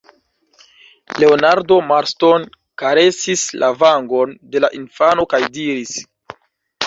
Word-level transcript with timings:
Leonardo 1.23 1.75
Marston 1.89 2.47
karesis 2.83 3.43
la 3.63 3.69
vangon 3.83 4.33
de 4.55 4.63
la 4.65 4.71
infano 4.79 5.27
kaj 5.35 5.43
diris: 5.59 5.93